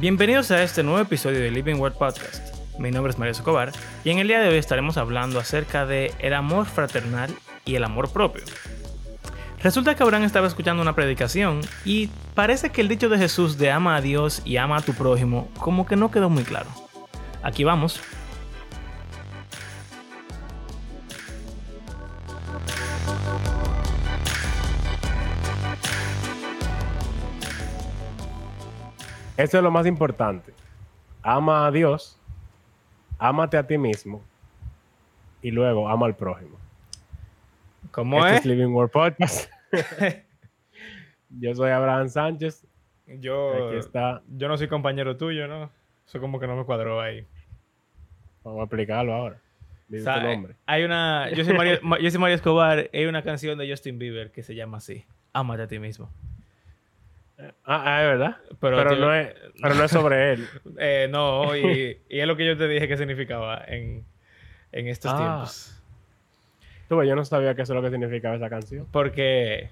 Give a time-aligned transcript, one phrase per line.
[0.00, 2.54] Bienvenidos a este nuevo episodio de Living Word Podcast.
[2.78, 3.72] Mi nombre es Mario Escobar
[4.04, 7.34] y en el día de hoy estaremos hablando acerca de el amor fraternal
[7.64, 8.44] y el amor propio.
[9.60, 13.72] Resulta que Abraham estaba escuchando una predicación y parece que el dicho de Jesús de
[13.72, 16.68] ama a Dios y ama a tu prójimo como que no quedó muy claro.
[17.42, 18.00] Aquí vamos.
[29.38, 30.52] Eso es lo más importante.
[31.22, 32.20] Ama a Dios,
[33.18, 34.22] ámate a ti mismo
[35.40, 36.58] y luego ama al prójimo.
[37.90, 38.40] ¿Cómo Este es?
[38.40, 39.50] es Living Word Podcast.
[41.30, 42.66] Yo soy Abraham Sánchez.
[43.06, 44.20] Yo, Aquí está.
[44.28, 45.70] yo no soy compañero tuyo, ¿no?
[46.06, 47.26] Eso como que no me cuadró ahí.
[48.44, 49.38] Vamos a explicarlo ahora.
[49.88, 50.56] Dice O sea, tu nombre.
[50.66, 51.30] Hay una.
[51.30, 52.90] Yo soy, Mario, Ma- yo soy Mario Escobar.
[52.92, 56.10] Hay una canción de Justin Bieber que se llama así: Ámate a ti mismo.
[57.64, 58.36] Ah, ah, es verdad.
[58.60, 60.48] Pero, Pero, tío, no es, pero no es sobre él.
[60.78, 64.04] eh, no, y, y es lo que yo te dije que significaba en,
[64.72, 65.16] en estos Ah.
[65.18, 65.74] tiempos.
[66.88, 68.86] Tú, yo no sabía eso es lo que significaba esa canción.
[68.90, 69.70] Porque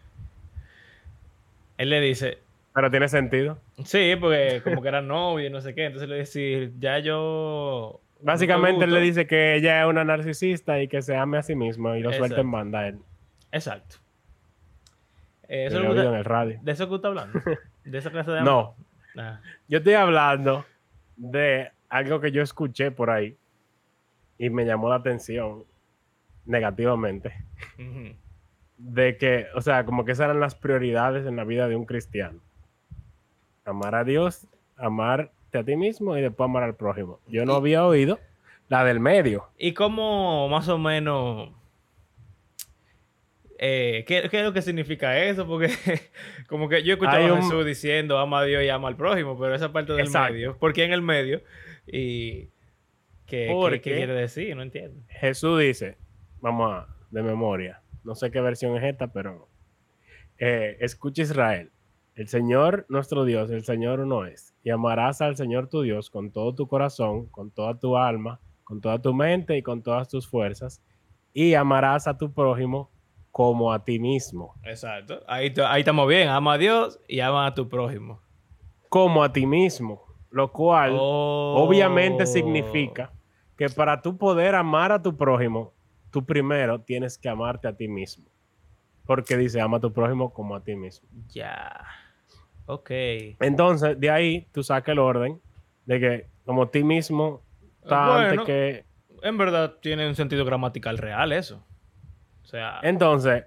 [1.79, 2.39] él le dice,
[2.75, 3.59] Pero tiene sentido.
[3.85, 5.87] sí, porque como que era novio y no sé qué.
[5.87, 8.01] Entonces le dice, ya yo.
[8.21, 9.19] Básicamente él le te gusto".
[9.21, 12.11] dice que ella es una narcisista y que se ame a sí mismo y lo
[12.13, 12.51] suelta en Exacto.
[12.57, 12.99] banda a él.
[13.53, 13.97] Exacto.
[15.49, 16.59] Eh, eso en el radio.
[16.63, 17.41] ¿De eso que usted está hablando?
[17.85, 18.75] ¿De esa clase de No.
[19.17, 19.41] Ah.
[19.69, 20.65] Yo estoy hablando
[21.17, 23.37] de algo que yo escuché por ahí
[24.39, 25.65] y me llamó la atención
[26.45, 27.33] negativamente.
[28.77, 31.87] De que, o sea, como que esas eran las prioridades en la vida de un
[31.87, 32.41] cristiano.
[33.65, 37.21] Amar a Dios, amarte a ti mismo y después amar al prójimo.
[37.27, 38.19] Yo no había oído
[38.69, 39.49] la del medio.
[39.59, 41.51] ¿Y cómo más o menos...
[43.59, 45.47] eh, ¿qué, qué es lo que significa eso?
[45.47, 45.69] Porque
[46.49, 48.89] como que yo he escuchado Hay a un- Jesús diciendo ama a Dios y ama
[48.89, 50.35] al prójimo, pero esa parte del Exacto.
[50.35, 51.43] medio, ¿por qué en el medio?
[51.87, 52.49] ¿Y
[53.27, 54.55] qué, qué- qué quiere decir?
[54.57, 55.01] No entiendo.
[55.09, 55.97] Jesús dice,
[56.41, 59.49] vamos a, de memoria, no sé qué versión es esta, pero
[60.39, 61.71] eh, escucha Israel,
[62.15, 66.31] el Señor nuestro Dios, el Señor uno es, y amarás al Señor tu Dios con
[66.31, 70.27] todo tu corazón, con toda tu alma, con toda tu mente y con todas tus
[70.29, 70.83] fuerzas,
[71.33, 72.91] y amarás a tu prójimo
[73.37, 75.21] como a ti mismo, Exacto.
[75.29, 76.31] Ahí, ahí estamos bien.
[76.31, 78.19] Ama a Dios y ama a tu prójimo.
[78.89, 81.57] como a ti mismo, lo cual Oh.
[81.59, 83.13] obviamente significa
[83.59, 85.75] que para tú poder amar a tu prójimo,
[86.11, 88.25] tú primero tienes que amarte a ti mismo.
[89.05, 91.07] Porque dice, ama a tu prójimo como a ti mismo.
[91.29, 91.85] Ya.
[92.65, 92.91] Ok.
[93.41, 95.43] Entonces, de ahí tú sacas el orden
[95.85, 97.43] de que como a ti mismo
[97.83, 98.29] está Bueno.
[98.31, 98.85] antes que...
[99.23, 101.63] En verdad tiene un sentido gramatical real eso.
[102.83, 103.45] Entonces,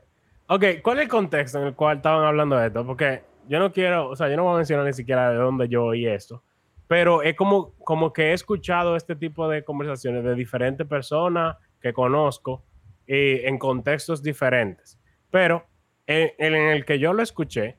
[0.48, 2.86] ok, ¿cuál es el contexto en el cual estaban hablando de esto?
[2.86, 5.68] Porque yo no quiero, o sea, yo no voy a mencionar ni siquiera de dónde
[5.68, 6.44] yo oí esto,
[6.88, 11.94] pero es como, como que he escuchado este tipo de conversaciones de diferentes personas que
[11.94, 12.64] conozco
[13.08, 15.00] y en contextos diferentes.
[15.32, 15.66] Pero
[16.06, 17.78] en, en el que yo lo escuché,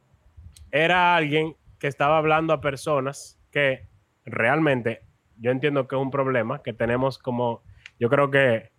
[0.70, 3.88] era alguien que estaba hablando a personas que
[4.25, 5.03] realmente
[5.38, 7.62] yo entiendo que es un problema que tenemos como,
[7.98, 8.70] yo creo que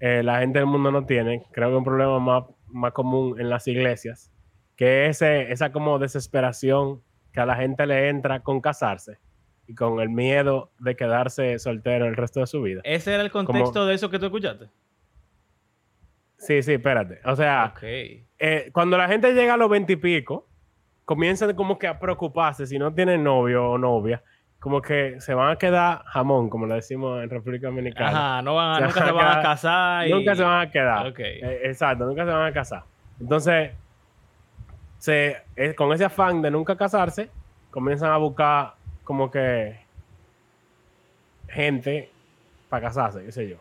[0.00, 3.40] eh, la gente del mundo no tiene, creo que es un problema más, más común
[3.40, 4.32] en las iglesias,
[4.76, 7.02] que es esa como desesperación
[7.32, 9.18] que a la gente le entra con casarse
[9.66, 12.80] y con el miedo de quedarse soltero el resto de su vida.
[12.84, 14.66] ese era el contexto de eso que tú escuchaste.
[16.38, 17.20] Sí, sí, espérate.
[17.24, 20.48] O sea, eh, cuando la gente llega a los veintipico,
[21.04, 24.22] comienzan como que a preocuparse si no tienen novio o novia,
[24.66, 28.08] como que se van a quedar jamón, como le decimos en República Dominicana.
[28.08, 30.08] Ajá, no van a- Se nunca van se van a casar.
[30.08, 31.06] y- Nunca se van a quedar.
[31.20, 32.82] Eh, exacto, nunca se van a casar.
[33.20, 33.70] Entonces,
[34.98, 37.30] se, eh, con ese afán de nunca casarse,
[37.70, 39.78] comienzan a buscar como que
[41.48, 42.10] gente
[42.68, 43.58] para casarse, qué sé yo.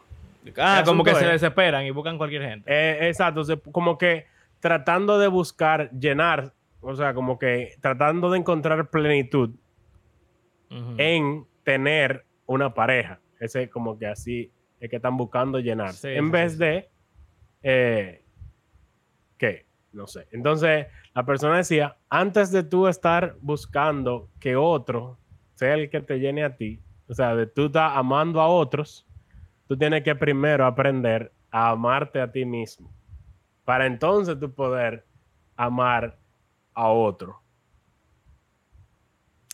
[0.57, 2.63] Ah, como que se es- desesperan y buscan cualquier gente.
[2.71, 4.25] Eh, exacto, se- como que
[4.59, 6.51] tratando de buscar llenar,
[6.81, 9.51] o sea, como que tratando de encontrar plenitud
[10.97, 13.19] En tener una pareja.
[13.39, 15.93] Ese como que así es que están buscando llenar.
[15.93, 16.57] Sí, en sí, vez sí.
[16.59, 16.89] de
[17.63, 18.25] eh,
[19.37, 19.65] ¿qué?
[19.91, 20.27] No sé.
[20.31, 25.17] Entonces, la persona decía, antes de tú estar buscando que otro
[25.55, 29.07] sea el que te llene a ti, o sea, de tú estás amando a otros,
[29.67, 32.93] tú tienes que primero aprender a amarte a ti mismo.
[33.63, 35.05] Para entonces tú poder
[35.55, 36.19] amar
[36.73, 37.41] a otro.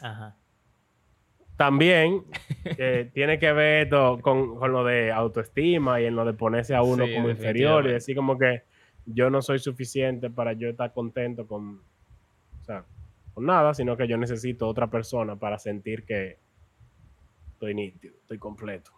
[0.02, 0.36] Ajá.
[1.62, 2.24] También
[2.66, 6.74] eh, tiene que ver esto con, con lo de autoestima y en lo de ponerse
[6.74, 8.64] a uno Sí, como inferior y decir como que
[9.06, 11.84] yo no soy suficiente para yo estar contento con,
[12.62, 12.84] o sea,
[13.36, 16.40] con nada, sino que yo necesito otra persona para sentir que,
[17.54, 18.90] estoy nítido, estoy completo.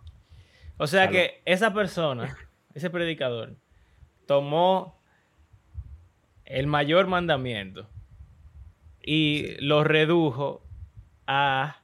[0.78, 2.34] O sea que esa persona,
[2.74, 3.58] ese predicador,
[4.26, 5.02] tomó
[6.46, 7.90] el mayor mandamiento
[9.02, 10.64] y lo redujo
[11.28, 11.83] a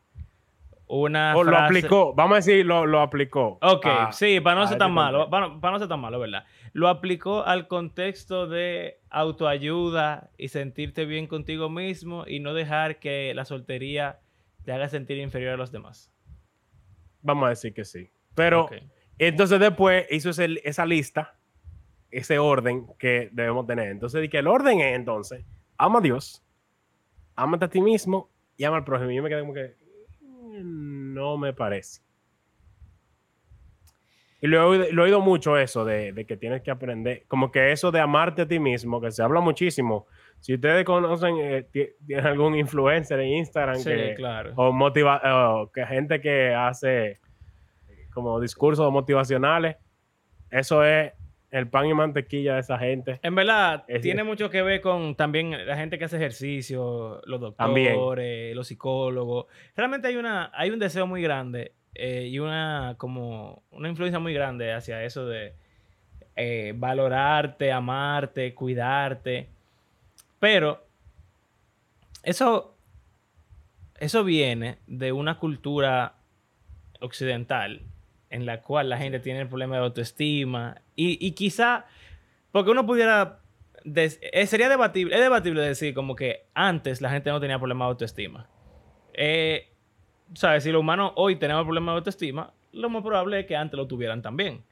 [0.89, 3.59] una o lo aplicó, vamos a decir, lo, lo aplicó.
[3.61, 6.45] Ok, sí, para no ser tan malo, para, no ser tan malo, ¿verdad?
[6.73, 13.33] Lo aplicó al contexto de autoayuda y sentirte bien contigo mismo y no dejar que
[13.35, 14.19] la soltería
[14.65, 16.11] te haga sentir inferior a los demás.
[17.21, 18.09] Vamos a decir que sí.
[18.33, 18.67] Pero
[19.19, 21.37] entonces después hizo esa lista,
[22.09, 23.89] ese orden que debemos tener.
[23.89, 25.45] Entonces, que el orden es entonces,
[25.77, 26.43] ama a Dios,
[27.35, 29.11] amate a ti mismo y ama al prójimo.
[29.11, 29.75] Y yo me quedé como que,
[30.63, 32.01] no me parece.
[34.41, 37.99] Y lo he, oído mucho eso de, que tienes que aprender, como que eso de
[37.99, 40.07] amarte a ti mismo, que se habla muchísimo.
[40.39, 41.67] Si ustedes conocen, eh,
[42.05, 44.15] tienen algún influencer en Instagram que,
[44.55, 47.19] o motiva, que gente que hace
[48.13, 49.75] como discursos motivacionales,
[50.49, 51.11] eso es
[51.51, 53.19] el pan y mantequilla de esa gente.
[53.23, 58.55] En verdad, tiene mucho que ver con también la gente que hace ejercicio, los doctores,
[58.55, 59.47] los psicólogos.
[59.75, 64.33] Realmente hay una, hay un deseo muy grande eh, y una como una influencia muy
[64.33, 65.53] grande hacia eso de
[66.35, 69.49] eh, valorarte, amarte, cuidarte.
[70.39, 70.85] Pero
[72.23, 72.77] eso,
[73.97, 76.13] eso viene de una cultura
[77.01, 77.81] occidental
[78.29, 81.85] en la cual la gente tiene el problema de autoestima y, quizá,
[82.51, 83.39] porque uno pudiera,
[83.85, 87.89] eh, sería debatible, es debatible decir como que antes la gente no tenía problema de
[87.89, 88.47] autoestima.
[89.13, 89.73] Eh,
[90.33, 90.63] ¿Sabes?
[90.63, 93.87] Si los humanos hoy tenemos problemas de autoestima, lo más probable es que antes lo
[93.87, 94.63] tuvieran también.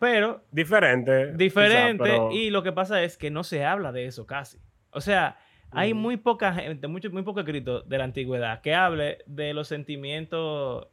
[0.00, 0.42] Pero...
[0.50, 1.32] Diferente.
[1.34, 2.10] Diferente.
[2.32, 4.58] Y lo que pasa es que no se habla de eso casi.
[4.90, 5.38] O sea,
[5.70, 9.68] hay muy poca gente, mucho, muy poco escrito de la antigüedad que hable de los
[9.68, 10.88] sentimientos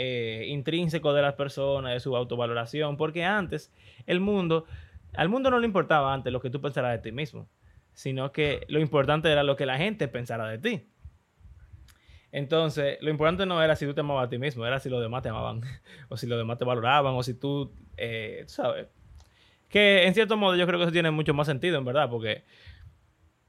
[0.00, 3.72] eh, intrínseco de las personas, de su autovaloración, porque antes
[4.06, 4.64] el mundo,
[5.14, 7.48] al mundo no le importaba antes lo que tú pensaras de ti mismo,
[7.94, 10.88] sino que lo importante era lo que la gente pensara de ti.
[12.30, 15.00] Entonces, lo importante no era si tú te amabas a ti mismo, era si los
[15.00, 15.62] demás te amaban,
[16.08, 18.86] o si los demás te valoraban, o si tú, eh, ¿sabes?
[19.68, 22.44] Que en cierto modo yo creo que eso tiene mucho más sentido, en verdad, porque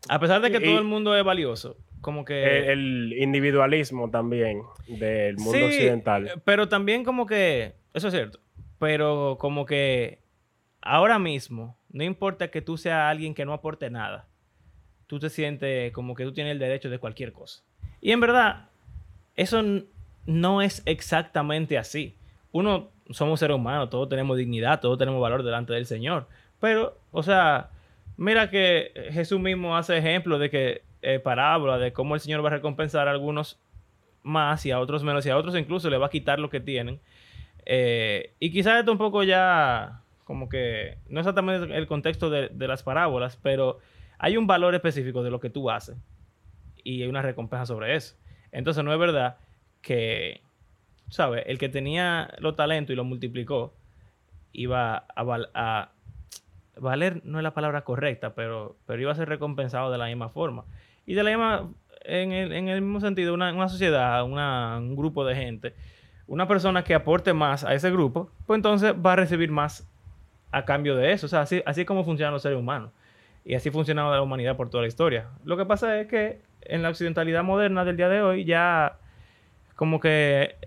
[0.08, 2.72] a pesar de que todo el mundo es valioso, como que...
[2.72, 6.42] El, individualismo también del mundo occidental.
[6.46, 8.40] Pero también como que, eso es cierto,
[8.80, 10.20] pero como que
[10.82, 14.28] ahora mismo, no importa que tú seas alguien que no aporte nada,
[15.08, 17.64] tú te sientes como que tú tienes el derecho de cualquier cosa.
[18.02, 18.70] Y en verdad,
[19.36, 19.62] eso
[20.26, 22.16] no es exactamente así.
[22.52, 26.28] Uno, somos seres humanos, todos tenemos dignidad, todos tenemos valor delante del Señor.
[26.60, 27.72] Pero, o sea,
[28.18, 32.50] mira que Jesús mismo hace ejemplo de que eh, parábola de cómo el Señor va
[32.50, 33.60] a recompensar a algunos
[34.24, 36.60] más y a otros menos y a otros incluso le va a quitar lo que
[36.60, 37.00] tienen.
[37.66, 42.84] Eh, y quizás esto un poco ya como que no exactamente el contexto de, las
[42.84, 43.80] parábolas, pero
[44.18, 45.98] hay un valor específico de lo que tú haces
[46.84, 48.16] y hay una recompensa sobre eso.
[48.52, 49.38] Entonces no es verdad
[49.82, 50.42] que,
[51.10, 51.44] ¿sabes?
[51.48, 53.74] El que tenía los talentos y lo multiplicó
[54.52, 55.92] iba a,
[56.80, 60.30] valer, no es la palabra correcta, pero, pero iba a ser recompensado de la misma
[60.30, 60.66] forma.
[61.10, 61.72] Y de la misma,
[62.04, 65.74] en el, mismo sentido, una, sociedad, un grupo de gente,
[66.28, 69.90] una persona que aporte más a ese grupo, pues entonces va a recibir más
[70.52, 71.26] a cambio de eso.
[71.26, 72.92] O sea, así, así es como funcionan los seres humanos.
[73.44, 75.30] Y así ha funcionado la humanidad por toda la historia.
[75.46, 79.00] Lo que pasa es que en la occidentalidad moderna del día de hoy ya
[79.76, 80.58] como que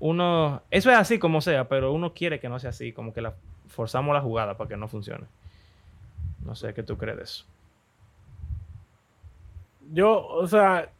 [0.00, 3.24] uno, eso es así como sea, pero uno quiere que no sea así, como que
[3.68, 5.26] forzamos la jugada para que no funcione.
[6.44, 7.46] No sé qué tú crees de eso
[9.92, 10.90] yo, o sea,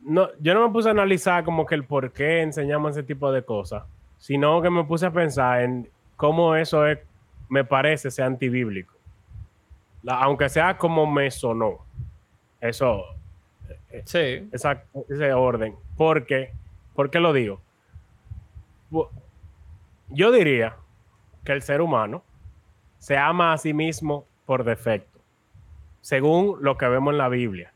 [0.00, 3.32] no, yo no me puse a analizar como que el por qué enseñamos ese tipo
[3.32, 3.84] de cosas,
[4.18, 6.98] sino que me puse a pensar en cómo eso es,
[7.48, 8.94] me parece, sea antibíblico.
[10.08, 11.84] aunque sea como me sonó.
[12.60, 13.04] Eso.
[13.90, 14.48] Eh, sí.
[14.52, 15.76] ese orden.
[15.96, 16.52] Porque,
[16.94, 17.60] ¿por qué lo digo?
[20.08, 20.76] Yo diría
[21.44, 22.22] que el ser humano
[22.98, 25.15] se ama a sí mismo por defecto
[26.06, 27.72] según lo que vemos en la Biblia.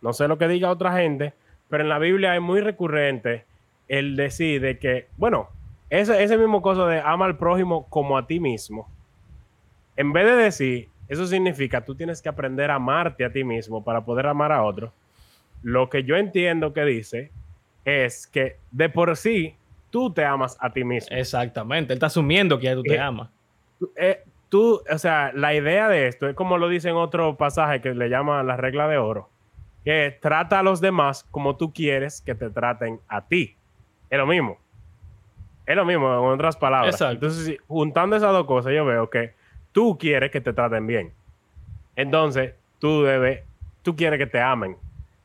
[0.00, 1.34] No sé lo que diga otra gente,
[1.68, 3.44] pero en la Biblia es muy recurrente
[3.88, 5.50] el decir de que, bueno,
[5.90, 8.88] ese, ese mismo cosa de ama al prójimo como a ti mismo.
[9.96, 13.84] En vez de decir, eso significa tú tienes que aprender a amarte a ti mismo
[13.84, 14.94] para poder amar a otro.
[15.62, 17.30] Lo que yo entiendo que dice
[17.84, 19.56] es que de por sí
[19.90, 21.14] tú te amas a ti mismo.
[21.14, 23.28] Exactamente, él está asumiendo que ya tú te eh, amas.
[23.94, 27.80] Eh, tú, o sea, la idea de esto es como lo dice en otro pasaje
[27.80, 29.28] que le llama la regla de oro,
[29.84, 33.56] que trata a los demás como tú quieres que te traten a ti.
[34.10, 34.58] Es lo mismo.
[35.66, 36.94] Es lo mismo, en otras palabras.
[36.94, 37.26] Exacto.
[37.26, 39.34] Entonces, juntando esas dos cosas, yo veo que
[39.72, 41.12] tú quieres que te traten bien.
[41.94, 43.44] Entonces, tú debes,
[43.82, 44.76] tú quieres que te amen.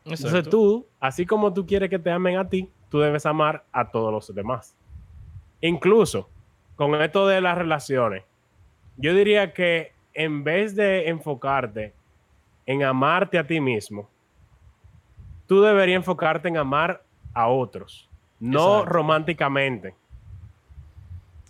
[0.05, 3.89] Entonces tú, así como tú quieres que te amen a ti, tú debes amar a
[3.89, 4.75] todos los demás.
[5.61, 6.29] Incluso
[6.75, 8.23] con esto de las relaciones,
[8.97, 11.93] yo diría que en vez de enfocarte
[12.65, 14.09] en amarte a ti mismo,
[15.47, 18.09] tú deberías enfocarte en amar a otros,
[18.39, 18.93] no Exacto.
[18.93, 19.95] románticamente.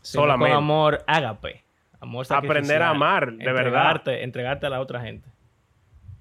[0.01, 0.53] Sino solamente.
[0.55, 1.63] Con amor ágape.
[2.00, 3.57] Amor Aprender a amar, de verdad.
[3.65, 5.29] entregarte, Entregarte a la otra gente.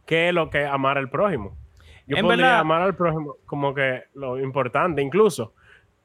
[0.07, 1.57] ¿Qué es lo que es amar al prójimo?
[2.07, 5.55] Yo En podría verdad- amar al prójimo como que lo importante, incluso.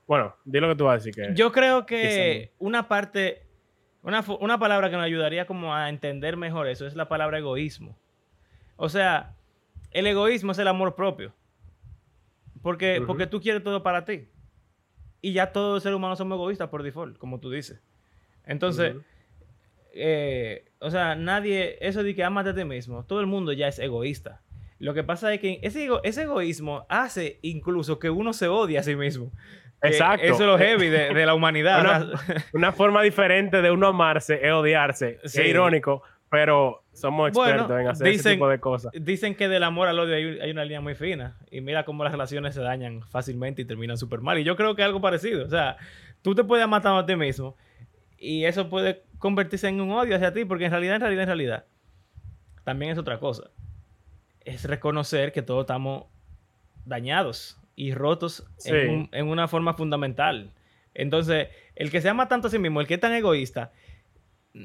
[0.07, 1.13] Bueno, di lo que tú vas a decir.
[1.13, 1.36] Que...
[1.36, 3.43] Yo creo que que una parte,
[4.07, 7.97] una, una palabra que nos ayudaría como a entender mejor eso es la palabra egoísmo.
[8.75, 9.35] O sea,
[9.91, 11.33] el egoísmo es el amor propio.
[12.61, 14.27] Porque, porque tú quieres todo para ti.
[15.21, 17.81] Y ya todos los seres humanos somos egoístas por default, como tú dices.
[18.45, 18.93] Entonces,
[19.93, 23.67] eh, o sea, nadie, eso de que amas a ti mismo, todo el mundo ya
[23.67, 24.41] es egoísta.
[24.79, 28.77] Lo que pasa es que ese, ego- ese egoísmo hace incluso que uno se odie
[28.77, 29.31] a sí mismo.
[29.81, 30.25] Que Exacto.
[30.25, 32.07] Eso es lo heavy de, de la humanidad.
[32.53, 35.19] Una- forma diferente de uno amarse es odiarse.
[35.25, 35.41] Sí.
[35.41, 38.91] Es irónico, pero somos Bueno, expertos en hacer ese tipo de cosas.
[39.00, 41.38] Dicen que del amor al odio hay, hay una línea muy fina.
[41.51, 44.39] Y mira cómo las relaciones se dañan fácilmente y terminan súper mal.
[44.39, 45.46] Y yo creo que es algo parecido.
[45.46, 45.77] O sea,
[46.24, 47.55] tú te puedes matar a ti mismo.
[48.17, 50.43] Y eso puede convertirse en un odio hacia ti.
[50.43, 51.65] Porque en realidad, en realidad, en realidad,
[52.63, 53.43] también es otra cosa.
[54.43, 56.05] Es reconocer que todos estamos
[56.84, 58.72] dañados y rotos Sí.
[58.74, 60.51] en, un- en una forma fundamental.
[60.93, 63.72] Entonces, el que se ama tanto a sí mismo, el que es tan egoísta,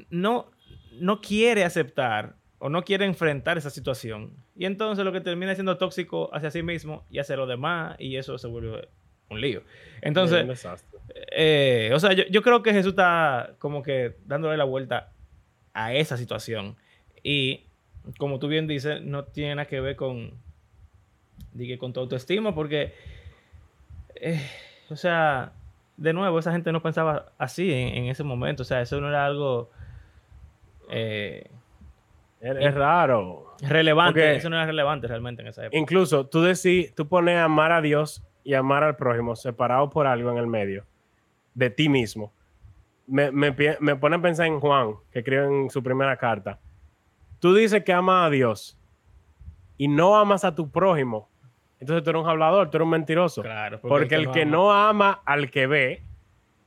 [0.09, 0.51] no,
[0.99, 4.33] no quiere aceptar o no quiere enfrentar esa situación.
[4.55, 8.15] Y entonces lo que termina siendo tóxico hacia sí mismo y hacia los demás, y
[8.15, 8.87] eso se vuelve
[9.29, 9.61] un lío.
[10.01, 10.45] Entonces,
[11.31, 15.11] eh, o sea, yo, yo creo que Jesús está como que dándole la vuelta
[15.73, 16.77] a esa situación.
[17.21, 17.65] Y
[18.17, 20.31] como tú bien dices, no tiene nada que ver con,
[21.53, 22.93] dije, con tu autoestima, porque,
[24.15, 24.41] eh,
[24.89, 25.53] o sea,
[25.97, 28.63] de nuevo, esa gente no pensaba así en, en ese momento.
[28.63, 29.69] O sea, eso no era algo
[30.89, 31.49] eh,
[32.41, 33.55] Es, es raro.
[33.61, 34.19] relevante.
[34.19, 35.77] Porque- Eso no era relevante realmente en esa época.
[35.77, 40.31] Incluso tú decís, tú pones amar a Dios y amar al prójimo separado por algo
[40.31, 40.85] en el medio
[41.53, 42.33] de ti mismo.
[43.07, 46.59] Me, me, me pone a pensar en Juan, que escribe en su primera carta.
[47.39, 48.77] Tú dices que amas a Dios
[49.77, 51.29] y no amas a tu prójimo.
[51.83, 53.41] Entonces tú eres un hablador, tú eres un mentiroso.
[53.41, 56.01] Claro, Porque el que no ama al que ve,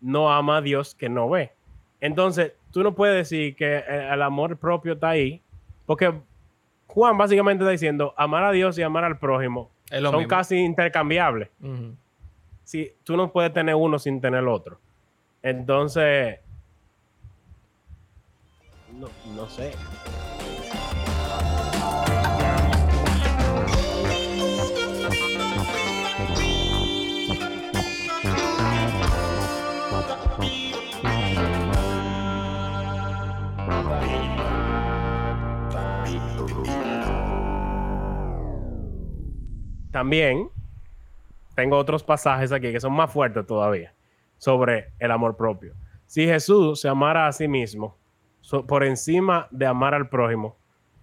[0.03, 1.55] no ama a Dios que no ve.
[2.03, 5.41] Entonces, tú no puedes decir que eh, el amor propio está ahí,
[5.87, 6.13] porque
[6.89, 10.29] Juan básicamente está diciendo, amar a Dios y amar al prójimo son mismo.
[10.29, 11.49] casi intercambiables.
[12.65, 14.79] Si tú no puedes tener uno sin tener el otro.
[15.43, 16.41] Entonces,
[18.93, 19.73] no, no sé.
[39.97, 40.51] También
[41.55, 43.95] tengo otros pasajes aquí que son más fuertes todavía
[44.37, 45.73] sobre el amor propio.
[46.07, 47.97] Si Jesús se amara a sí mismo
[48.43, 50.55] so- por encima de amar al prójimo,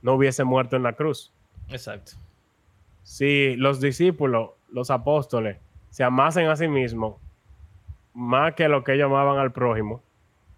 [0.04, 1.34] no hubiese muerto en la cruz.
[1.70, 2.12] Exacto.
[3.02, 5.58] Si los discípulos, los apóstoles,
[5.90, 7.16] se amasen a sí mismos
[8.14, 10.04] más que lo que ellos amaban al prójimo,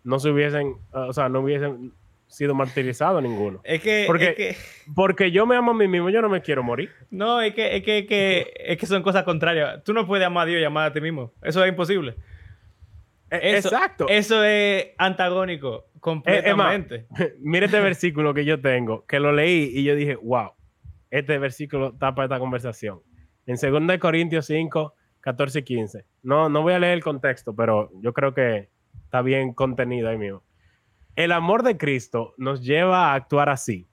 [0.03, 1.93] no se hubiesen, o sea, no hubiesen
[2.27, 3.61] sido martirizados ninguno.
[3.63, 4.55] Es que, Porque- es que-
[4.95, 6.91] Porque yo me amo a mí mismo, yo no me quiero morir.
[7.09, 9.83] no, es que, es que, es que, es que son cosas contrarias.
[9.83, 11.31] Tú no puedes amar a Dios y amar a ti mismo.
[11.41, 12.15] Eso es imposible.
[13.31, 14.05] E- Eso- Exacto.
[14.09, 17.07] Eso es antagónico completamente.
[17.39, 20.51] Mira este versículo que yo tengo, que lo leí y yo dije, wow,
[21.09, 22.99] este versículo tapa esta conversación.
[23.47, 26.05] En 2 Corintios 5, 14 y 15.
[26.23, 28.69] No, no voy a leer el contexto, pero yo creo que
[29.05, 30.43] está bien contenido ahí mismo.
[31.15, 33.87] El amor de Cristo nos lleva a actuar así.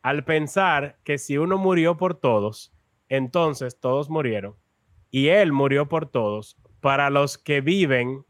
[0.00, 2.72] Al pensar que si uno murió por todos,
[3.10, 4.56] entonces todos murieron.
[5.10, 8.24] Y Él murió por todos, para los que viven,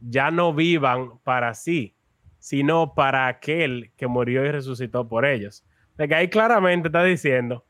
[0.00, 1.96] ya no vivan para sí,
[2.40, 5.64] sino para aquel que murió y resucitó por ellos.
[5.96, 7.64] De que ahí claramente está diciendo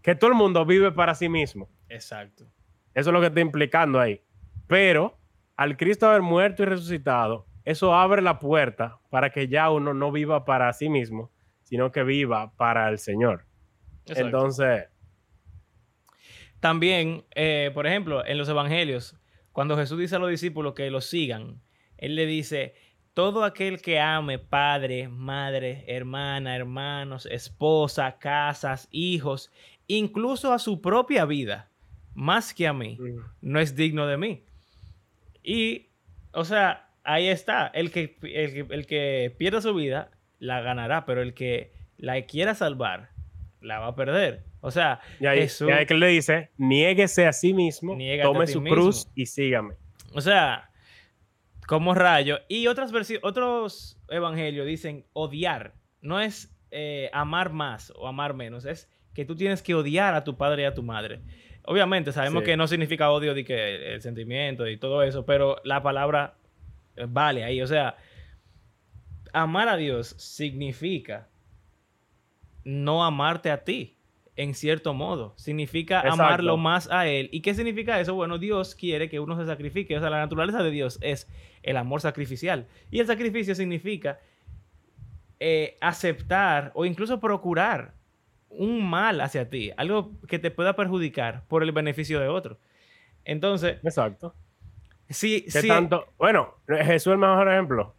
[0.00, 1.68] que todo el mundo vive para sí mismo.
[1.90, 2.44] Exacto.
[2.94, 4.22] Eso es lo que está implicando ahí.
[4.66, 5.18] Pero
[5.56, 10.10] al Cristo haber muerto y resucitado, eso abre la puerta para que ya uno no
[10.10, 11.30] viva para sí mismo,
[11.64, 13.44] sino que viva para el Señor.
[14.06, 14.24] Exacto.
[14.24, 14.84] Entonces,
[16.60, 19.14] También, eh, por ejemplo, en los evangelios,
[19.52, 21.60] cuando Jesús dice a los discípulos que lo sigan,
[21.98, 22.74] Él le dice,
[23.14, 29.50] todo aquel que ame padre, madre, hermana, hermanos, esposa, casas, hijos,
[29.86, 31.70] incluso a su propia vida,
[32.14, 33.18] más que a mí, Mm.
[33.42, 34.44] no es digno de mí.
[35.42, 35.88] Y,
[36.32, 41.22] o sea, ahí está, el que, el, el que pierda su vida, la ganará, pero
[41.22, 43.08] el que la quiera salvar,
[43.60, 44.44] la va a perder.
[44.60, 48.46] O sea, Y ahí, Jesús- y ahí que le dice, niéguese a sí mismo, tome
[48.46, 48.74] su mismo".
[48.76, 49.74] cruz y sígame.
[50.12, 50.70] O sea,
[51.66, 52.38] como rayo.
[52.48, 55.74] Y otras otros evangelios dicen odiar.
[56.00, 58.64] No es eh, amar más o amar menos.
[58.64, 61.20] Es que tú tienes que odiar a tu padre y a tu madre.
[61.64, 62.50] Obviamente, sabemos Sí.
[62.50, 66.34] que no significa odio de que el sentimiento y todo eso, pero la palabra
[67.08, 67.60] vale ahí.
[67.62, 67.96] O sea,
[69.32, 71.28] amar a Dios significa
[72.64, 73.96] no amarte a ti,
[74.34, 75.34] en cierto modo.
[75.36, 76.22] Significa Exacto.
[76.22, 77.28] amarlo más a Él.
[77.32, 78.14] ¿Y qué significa eso?
[78.14, 79.96] Bueno, Dios quiere que uno se sacrifique.
[79.96, 81.28] O sea, la naturaleza de Dios es
[81.62, 82.66] el amor sacrificial.
[82.90, 84.18] Y el sacrificio significa
[85.38, 87.94] eh, aceptar o incluso procurar
[88.48, 92.58] un mal hacia ti, algo que te pueda perjudicar por el beneficio de otro.
[93.24, 94.34] Entonces, Exacto.
[95.08, 96.06] Sí, ¿Qué sí, tanto?
[96.18, 97.94] Bueno, Jesús es el mejor ejemplo.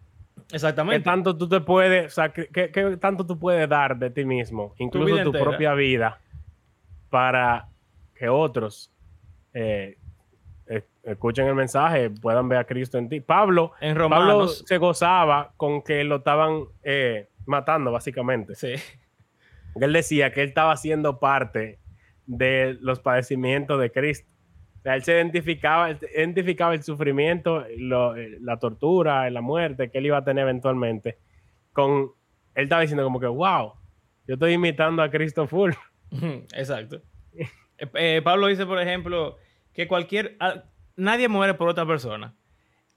[0.47, 1.03] ¿Qué exactamente.
[1.03, 5.23] tanto tú te puedes, qué, qué tanto tú puedes dar de ti mismo, incluso vida
[5.23, 6.21] tu propia vida,
[7.09, 7.67] para
[8.15, 8.91] que otros
[9.53, 9.97] eh,
[11.03, 13.21] escuchen el mensaje, puedan ver a Cristo en ti?
[13.21, 18.55] Pablo, En Pablo Romanos, se gozaba con que lo estaban eh, matando, básicamente.
[18.55, 18.73] sí.
[19.79, 21.77] Él decía que él estaba siendo parte
[22.25, 24.27] de los padecimientos de Cristo.
[24.95, 30.17] Él se identificaba, identificaba el sufrimiento, lo- eh, la tortura, la muerte que él iba
[30.17, 31.17] a tener eventualmente.
[31.73, 32.11] Con,
[32.55, 33.73] él estaba diciendo como que, wow,
[34.27, 35.71] yo estoy imitando a Cristo full.
[36.55, 37.01] Exacto.
[37.33, 37.47] Eh,
[37.95, 39.37] eh, Pablo dice, por ejemplo,
[39.73, 40.35] que cualquier...
[40.39, 40.63] a-
[40.95, 42.33] nadie muere por otra persona.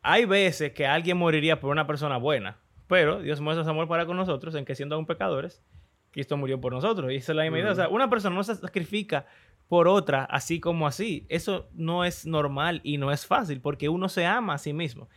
[0.02, 4.06] Hay veces que alguien moriría por una persona buena, pero Dios muestra su amor para
[4.06, 5.62] con nosotros en que siendo aún pecadores,
[6.10, 7.12] Cristo murió por nosotros.
[7.12, 7.72] Y esa es la misma idea.
[7.72, 9.26] O sea, una persona no se sacrifica
[9.70, 11.24] por otra así como así.
[11.28, 15.08] Eso no es normal y no es fácil porque uno se ama a sí mismo.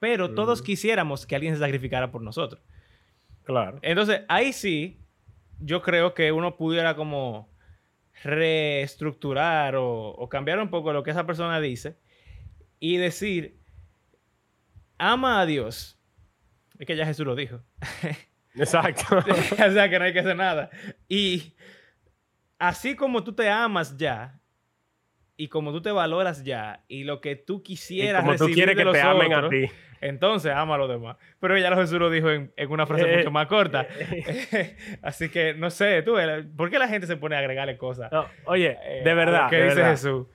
[0.00, 2.60] Pero todos quisiéramos que alguien se sacrificara por nosotros.
[3.44, 3.78] Claro.
[3.80, 4.98] Entonces, ahí sí,
[5.60, 7.48] yo creo que uno pudiera como
[8.24, 11.96] reestructurar o, o cambiar un poco lo que esa persona dice
[12.80, 13.60] y decir,
[14.98, 15.96] ama a Dios.
[16.76, 17.60] Es que ya Jesús lo dijo.
[18.56, 19.18] Exacto.
[19.18, 20.70] o sea, que no hay que hacer nada.
[21.08, 21.54] Y
[22.62, 24.38] así como tú te amas ya,
[25.36, 28.54] y como tú te valoras ya, y lo que tú y quisieras como tú recibir
[28.54, 29.66] quieres de que los te amen a otros, ti.
[30.00, 31.16] entonces ama a los demás.
[31.40, 33.88] Pero ya lo Jesús lo dijo en, en una frase Eh, mucho más corta.
[35.02, 36.14] Así que no sé, tú,
[36.56, 38.12] ¿por qué la gente se pone a agregarle cosas?
[38.12, 39.50] No, oye, eh, de verdad.
[39.50, 39.90] que de dice verdad.
[39.90, 40.26] Jesús.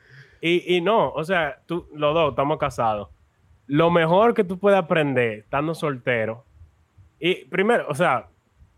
[0.42, 3.08] Y, y no, o sea, tú, los dos estamos casados.
[3.68, 6.44] Lo mejor que tú puedes aprender estando soltero.
[7.22, 8.28] Y primero, o sea,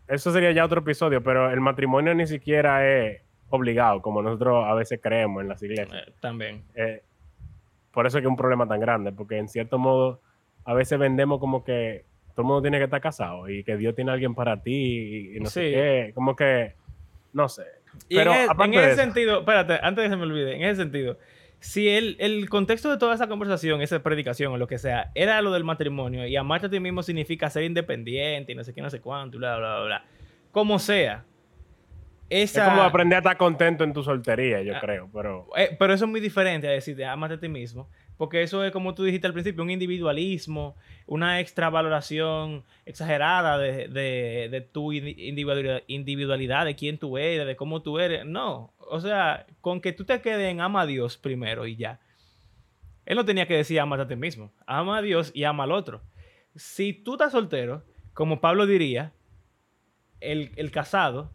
[0.06, 4.74] eso sería ya otro episodio, pero el matrimonio ni siquiera es obligado, como nosotros a
[4.74, 5.90] veces creemos en las iglesias.
[6.06, 6.62] Eh, también.
[6.74, 7.02] Eh,
[7.92, 10.20] por eso es que es un problema tan grande, porque en cierto modo
[10.64, 13.94] a veces vendemos como que todo el mundo tiene que estar casado y que Dios
[13.94, 14.72] tiene a alguien para ti
[15.32, 15.74] y, y no sé Sí.
[15.74, 16.74] qué, como que,
[17.32, 17.64] no sé.
[18.08, 20.16] Y Pero en, e- aparte en de ese eso- sentido, espérate, antes de que se
[20.16, 21.18] me olvide, en ese sentido,
[21.58, 25.42] si el, el contexto de toda esa conversación, esa predicación o lo que sea, era
[25.42, 28.80] lo del matrimonio y amarte a ti mismo significa ser independiente y no sé qué,
[28.80, 30.04] no sé cuánto, y bla, bla, bla, bla.
[30.52, 31.24] Como sea.
[32.30, 34.80] Esa, Es como aprender a estar contento en tu soltería, yo Ah.
[34.80, 35.48] creo, pero...
[35.56, 37.90] Eh, pero eso es muy diferente a decirte, amate a ti mismo.
[38.16, 44.48] Porque eso es, como tú dijiste al principio, un individualismo, una extravaloración exagerada de, de-
[44.50, 48.24] de tu indi- individualidad, individualidad, de quién tú eres, de cómo tú eres.
[48.26, 51.98] No, o sea, con que tú te quedes en ama a Dios primero y ya.
[53.06, 54.52] Él no tenía que decir amate a ti mismo.
[54.66, 56.02] Ama a Dios y ama al otro.
[56.54, 59.12] Si tú estás soltero, como Pablo diría,
[60.20, 61.32] el, el casado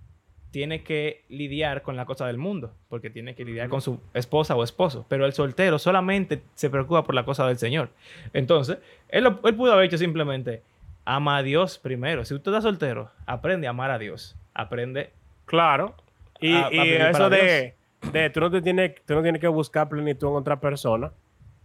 [0.56, 4.56] tiene que lidiar con la cosa del mundo, porque tiene que lidiar con su esposa
[4.56, 7.90] o esposo, pero el soltero solamente se preocupa por la cosa del Señor.
[8.32, 8.78] Entonces,
[9.10, 10.62] él, lo- él pudo haber hecho simplemente,
[11.04, 12.24] ama a Dios primero.
[12.24, 15.10] Si usted está soltero, aprende a amar a Dios, aprende...
[15.44, 15.94] Claro.
[16.40, 17.74] Y, a- a y vivir eso de,
[18.14, 21.12] de tú, no te tienes, tú no tienes que buscar plenitud en otra persona.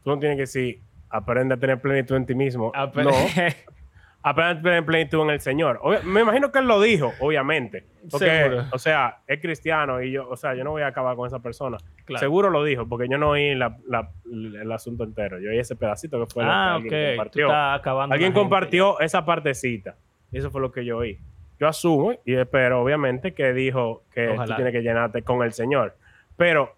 [0.02, 2.72] Tú no tienes que decir, aprende a tener plenitud en ti mismo.
[2.72, 3.12] apre- No,
[4.22, 5.80] aprende a tener plenitud en el Señor.
[6.04, 7.84] Me imagino que él lo dijo, obviamente.
[8.10, 8.64] Porque, Seguro.
[8.72, 11.38] o sea, es cristiano y yo, o sea, yo no voy a acabar con esa
[11.40, 11.78] persona.
[12.04, 12.20] Claro.
[12.20, 15.38] Seguro lo dijo, porque yo no oí la- la- el asunto entero.
[15.38, 16.92] Yo oí ese pedacito que fue lo ah, que ok.
[16.92, 17.46] alguien Tú compartió.
[17.46, 18.12] estás acabando.
[18.14, 19.96] Alguien compartió esa partecita.
[20.32, 21.18] Y eso fue lo que yo oí.
[21.58, 24.46] Yo asumo y espero, obviamente, que dijo que Ojalá.
[24.46, 25.94] tú tienes que llenarte con el Señor.
[26.36, 26.74] Pero,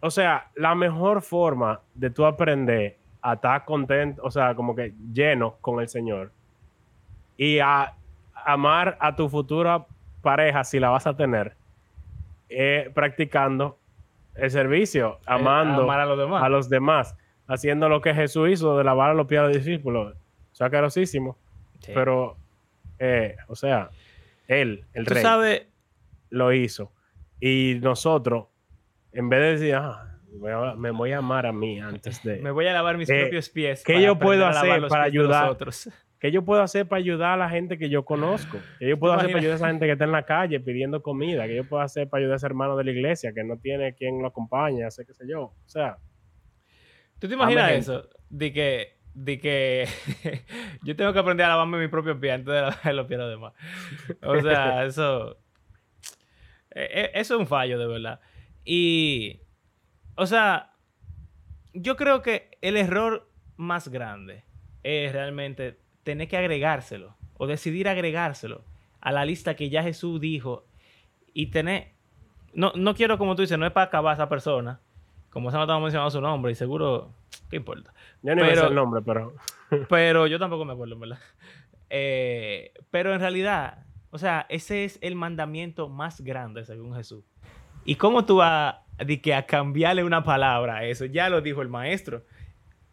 [0.00, 4.94] o sea, la mejor forma de tú aprender a estar contento, o sea, como que
[5.12, 6.32] lleno con el Señor
[7.36, 7.94] y a
[8.44, 9.86] amar a tu futura
[10.22, 11.54] pareja, si la vas a tener,
[12.48, 13.78] eh, practicando
[14.34, 16.42] el servicio, amando amar a los demás.
[16.42, 19.56] a los demás, haciendo lo que Jesús hizo de lavar a los pies de los
[19.56, 20.14] discípulos.
[20.52, 21.36] Sacarosísimo.
[21.80, 21.92] Sí.
[21.94, 22.36] Pero,
[22.98, 23.90] eh, o sea,
[24.48, 25.66] él, el Tú rey, sabes,
[26.30, 26.90] lo hizo.
[27.40, 28.46] Y nosotros,
[29.12, 30.18] en vez de decir, ah,
[30.76, 32.36] me voy a amar a mí antes de...
[32.40, 33.82] me voy a lavar mis Eh, propios pies.
[33.84, 35.56] ¿qué yo puedo hacer para ayudar?
[36.26, 38.58] ¿Qué yo puedo hacer para ayudar a la gente que yo conozco?
[38.80, 41.00] ¿Qué yo puedo hacer para ayudar a esa gente que está en la calle pidiendo
[41.00, 41.46] comida?
[41.46, 43.94] ¿Qué yo puedo hacer para ayudar a ese hermano de la iglesia que no tiene
[43.94, 44.82] quien lo acompañe?
[44.82, 45.40] Hacer qué sé yo.
[45.42, 45.98] O sea,
[47.20, 48.08] ¿Tú te imaginas eso?
[48.28, 49.86] De que, de que
[50.82, 53.24] yo tengo que aprender a lavarme mis propios pies antes de lavar los pies de
[53.24, 53.52] los demás.
[54.22, 55.38] O sea, eso.
[56.72, 58.18] e- e- Eso es un fallo, de verdad.
[58.64, 59.42] Y.
[60.16, 60.72] O sea,
[61.72, 64.42] yo creo que el error más grande
[64.82, 68.62] es realmente tener que agregárselo o decidir agregárselo
[69.00, 70.64] a la lista que ya Jesús dijo
[71.34, 71.88] y tener.
[72.54, 74.80] No, no quiero, como tú dices, no es para acabar a esa persona.
[75.30, 77.12] Como se estamos mencionando su nombre y seguro.
[77.50, 77.92] ¿Qué importa?
[78.22, 79.34] yo no Pero- el nombre, pero
[79.90, 81.18] Pero yo tampoco me acuerdo, verdad.
[81.90, 87.24] Eh, pero en realidad, o sea, ese es el mandamiento más grande según Jesús.
[87.84, 91.04] ¿Y cómo tú vas de que a cambiarle una palabra a eso?
[91.04, 92.22] Ya lo dijo el maestro.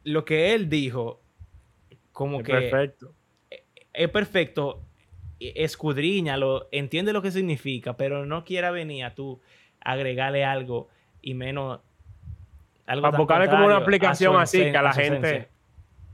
[0.04, 1.23] Lo que él dijo,
[2.14, 3.14] como es que perfecto.
[3.92, 4.82] es perfecto,
[5.40, 9.42] e- escudriñalo, entiende lo que significa, pero no quiera venir a tú
[9.82, 10.88] agregarle algo
[11.22, 11.82] y menos.
[12.86, 15.28] Algo Para buscarle como una aplicación así que a la gente...
[15.28, 15.50] esencia.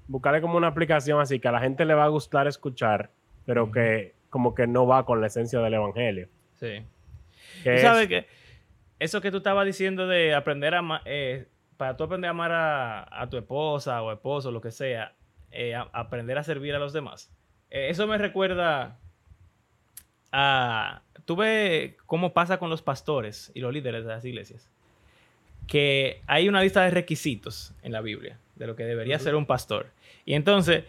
[0.07, 3.11] Buscarle como una aplicación así que a la gente le va a gustar escuchar,
[3.45, 6.27] pero que como que no va con la esencia del evangelio.
[6.55, 6.83] Sí.
[7.63, 8.25] Tú es- sabes que
[8.99, 11.01] eso que tú estabas diciendo de aprender a amar,
[11.77, 15.13] para tú aprender a amar a, a tu esposa o esposo, lo que sea,
[15.51, 17.31] eh, a- aprender a servir a los demás.
[17.69, 18.97] Eh, eso me recuerda
[20.31, 21.01] a...
[21.25, 24.67] Tú ves cómo pasa con los pastores y los líderes de las iglesias.
[25.67, 29.45] Que hay una lista de requisitos en la Biblia de lo que debería ser un
[29.45, 29.87] pastor.
[30.25, 30.83] Y entonces,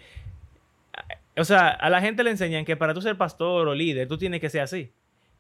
[1.37, 4.17] o sea, a la gente le enseñan que para tú ser pastor o líder, tú
[4.17, 4.91] tienes que ser así.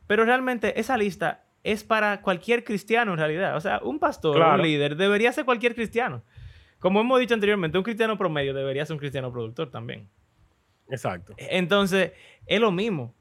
[0.06, 3.56] Pero realmente esa lista es para cualquier cristiano en realidad.
[3.56, 4.56] O sea, un pastor, Claro.
[4.56, 6.22] un líder, debería ser cualquier cristiano.
[6.80, 10.08] Como hemos dicho anteriormente, un cristiano promedio debería ser un cristiano productor también.
[10.88, 11.34] Exacto.
[11.36, 12.12] Entonces,
[12.46, 13.14] es lo mismo.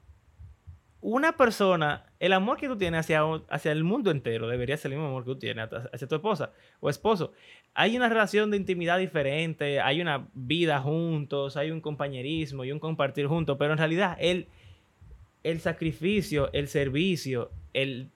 [1.02, 4.98] Una persona, el amor que tú tienes hacia, hacia el mundo entero debería ser el
[4.98, 7.34] mismo amor que tú tienes hacia hacia tu esposa o esposo.
[7.74, 12.80] Hay una relación de intimidad diferente, hay una vida juntos, hay un compañerismo y un
[12.80, 14.48] compartir juntos, pero en realidad el,
[15.43, 18.10] el sacrificio, el servicio, el,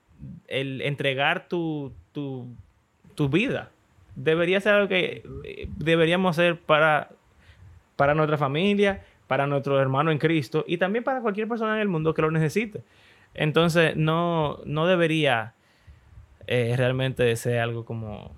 [0.48, 2.48] el entregar tu, tu,
[3.14, 3.70] tu vida
[4.16, 7.10] debería ser algo que eh, deberíamos hacer para,
[7.96, 11.88] para nuestra familia, para nuestro hermano en Cristo y también para cualquier persona en el
[11.88, 12.82] mundo que lo necesite.
[13.34, 15.54] Entonces, no, no debería
[16.46, 18.34] eh, realmente ser algo como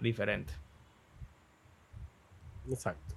[0.00, 0.52] diferente.
[2.70, 3.14] Exacto.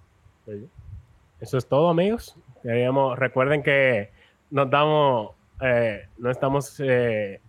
[1.40, 2.36] Eso es todo, amigos.
[2.64, 4.12] Queríamos, recuerden que
[4.50, 7.40] nos damos, eh, no estamos, eh,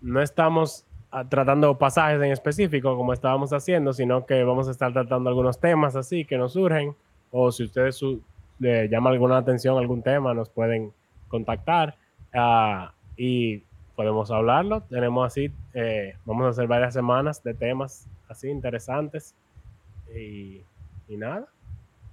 [0.00, 0.86] no estamos
[1.28, 5.94] tratando pasajes en específico como estábamos haciendo, sino que vamos a estar tratando algunos temas
[5.96, 6.94] así que nos surgen.
[7.30, 8.22] O si ustedes su-
[8.58, 10.92] le llama alguna atención algún tema, nos pueden
[11.28, 11.96] contactar
[12.34, 13.62] ah, y
[13.96, 14.82] podemos hablarlo.
[14.82, 19.34] Tenemos así, eh, vamos a hacer varias semanas de temas así interesantes.
[20.14, 20.60] Y,
[21.08, 21.46] y nada,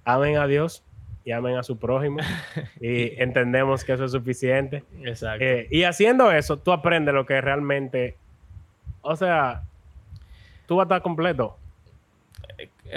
[0.04, 0.82] amen a Dios
[1.24, 2.18] y amen a su prójimo.
[2.80, 4.84] y entendemos que eso es suficiente.
[5.04, 5.44] Exacto.
[5.44, 8.16] Eh, y haciendo eso, tú aprendes lo que realmente,
[9.02, 9.62] o sea,
[10.66, 11.56] tú vas a estar completo.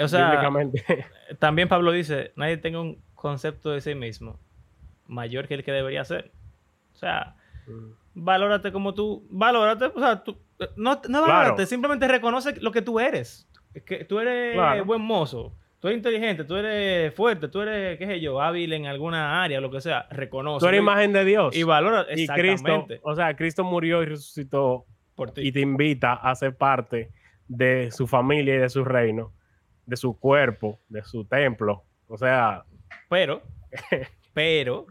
[0.00, 0.42] o sea,
[1.38, 4.38] también Pablo dice, nadie tenga un concepto de sí mismo
[5.06, 6.30] mayor que el que debería ser.
[6.94, 7.34] O sea,
[8.14, 10.36] valórate como tú, valórate, o sea, tú,
[10.76, 13.48] no, no valórate, simplemente reconoce lo que tú eres.
[13.86, 14.84] Que tú eres Claro.
[14.84, 18.86] buen mozo, tú eres inteligente, tú eres fuerte, tú eres, qué sé yo, hábil en
[18.86, 20.64] alguna área, lo que sea, reconoce.
[20.64, 21.56] tú eres imagen de Dios.
[21.56, 25.42] y valora y Cristo, exactamente o sea, Cristo murió y resucitó por ti.
[25.46, 27.10] y te invita a ser parte
[27.48, 29.32] de su familia y de su reino,
[29.86, 31.84] de su cuerpo, de su templo.
[32.08, 32.64] O sea,
[33.08, 33.42] Pero,
[34.34, 34.86] pero,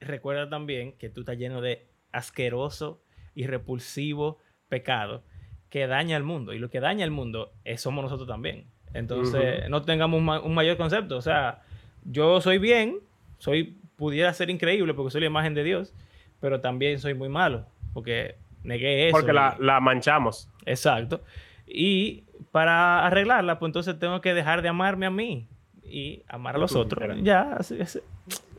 [0.00, 3.02] recuerda también que tú estás lleno de asqueroso
[3.34, 5.22] y repulsivo pecado
[5.68, 6.52] que daña al mundo.
[6.52, 8.66] Y lo que daña al mundo es, somos nosotros también.
[8.94, 11.16] Entonces, no tengamos un, ma- un mayor concepto.
[11.16, 11.62] O sea,
[12.04, 13.00] yo soy bien,
[13.38, 15.92] soy, pudiera ser increíble porque soy la imagen de Dios,
[16.40, 19.16] pero también soy muy malo porque negué eso.
[19.16, 20.48] porque la, la manchamos.
[20.64, 21.22] Exacto.
[21.66, 25.48] Y para arreglarla, pues entonces tengo que dejar de amarme a mí
[25.84, 27.16] y amar a los otros.
[27.22, 27.58] Ya,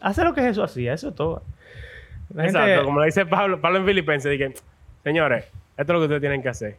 [0.01, 1.43] hacer lo que Jesús hacía, eso es todo.
[2.35, 4.53] Exacto, como dice Pablo, Pablo en Filipenses, dije,
[5.03, 5.45] señores,
[5.77, 6.77] esto es lo que ustedes tienen que hacer.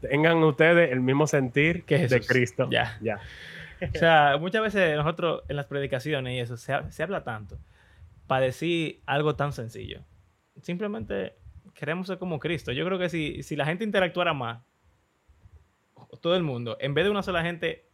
[0.00, 2.68] Tengan ustedes el mismo sentir que de Cristo.
[2.70, 2.98] Ya.
[3.00, 3.18] ya.
[3.82, 7.58] o sea, muchas veces nosotros en las predicaciones y eso se, se habla tanto
[8.26, 10.00] para decir algo tan sencillo.
[10.60, 11.34] Simplemente
[11.78, 12.72] queremos ser como Cristo.
[12.72, 14.62] Yo creo que si, si la gente interactuara más,
[16.20, 17.84] todo el mundo, en vez de una sola gente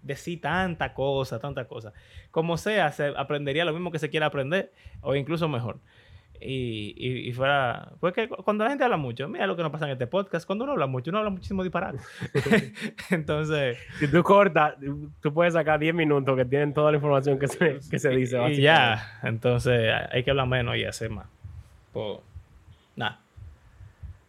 [0.00, 1.92] decir tanta cosa, tanta cosa,
[2.30, 5.78] como sea, se aprendería lo mismo que se quiera aprender o incluso mejor
[6.44, 7.92] y, y, fuera.
[8.00, 10.64] Porque cuando la gente habla mucho, mira lo que nos pasa en este podcast, cuando
[10.64, 11.98] uno habla mucho, uno habla muchísimo disparate.
[13.10, 13.78] Entonces.
[13.98, 14.74] Si tú cortas,
[15.20, 18.38] tú puedes sacar 10 minutos que tienen toda la información que se, que se dice.
[18.50, 21.26] Y ya, entonces hay que hablar menos y hacer más.
[21.92, 22.18] Pues,
[22.96, 23.20] nada.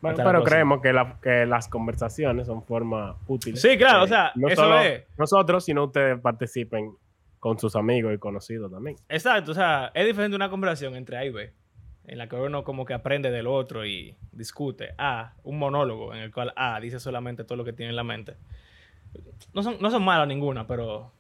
[0.04, 3.62] Bueno, pero creemos que, la, que, las conversaciones son formas útiles.
[3.62, 5.06] Sí, claro, o sea, no eso es.
[5.18, 6.96] Nosotros, sino ustedes participen
[7.40, 8.98] con sus amigos y conocidos también.
[9.08, 11.54] Exacto, o sea, es diferente una conversación entre A y B
[12.06, 14.94] en la que uno como que aprende del otro y discute.
[14.98, 18.04] A, un monólogo en el cual A dice solamente todo lo que tiene en la
[18.04, 18.36] mente.
[19.54, 21.12] No son, no son malas ninguna, pero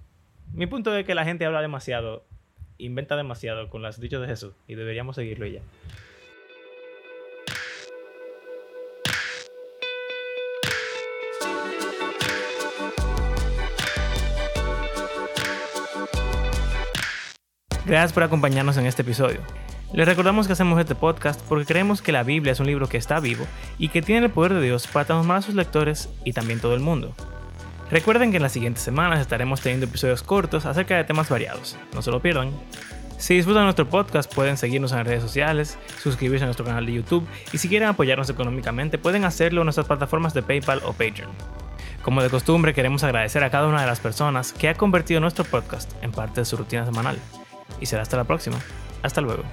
[0.51, 2.25] mi punto es que la gente habla demasiado,
[2.77, 5.61] inventa demasiado con las dichos de Jesús y deberíamos seguirlo ya.
[17.85, 19.41] Gracias por acompañarnos en este episodio.
[19.91, 22.95] Les recordamos que hacemos este podcast porque creemos que la Biblia es un libro que
[22.97, 23.45] está vivo
[23.77, 26.75] y que tiene el poder de Dios para transformar a sus lectores y también todo
[26.75, 27.13] el mundo.
[27.91, 32.01] Recuerden que en las siguientes semanas estaremos teniendo episodios cortos acerca de temas variados, no
[32.01, 32.51] se lo pierdan.
[33.17, 36.93] Si disfrutan nuestro podcast pueden seguirnos en las redes sociales, suscribirse a nuestro canal de
[36.93, 41.31] YouTube y si quieren apoyarnos económicamente pueden hacerlo en nuestras plataformas de PayPal o Patreon.
[42.01, 45.43] Como de costumbre queremos agradecer a cada una de las personas que ha convertido nuestro
[45.43, 47.19] podcast en parte de su rutina semanal.
[47.79, 48.57] Y será hasta la próxima.
[49.01, 49.43] Hasta luego.